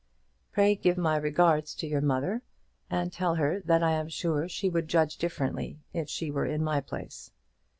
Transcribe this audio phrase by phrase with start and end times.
[0.51, 2.41] Pray give my regards to your mother,
[2.89, 6.63] and tell her that I am sure she would judge differently if she were in
[6.63, 7.29] my place.